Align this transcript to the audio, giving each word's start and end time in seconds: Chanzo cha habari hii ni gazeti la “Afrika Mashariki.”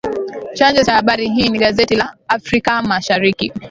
Chanzo 0.53 0.83
cha 0.83 0.93
habari 0.93 1.29
hii 1.29 1.49
ni 1.49 1.59
gazeti 1.59 1.95
la 1.95 2.15
“Afrika 2.27 2.81
Mashariki.” 2.81 3.51